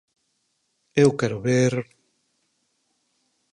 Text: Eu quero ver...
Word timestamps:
Eu 1.03 1.09
quero 1.19 1.37
ver... 1.47 1.73